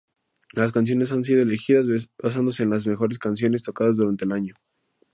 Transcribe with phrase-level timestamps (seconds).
[0.53, 1.85] Las canciones han sido elegidas
[2.17, 4.55] basándose en las mejores canciones tocadas durante el año.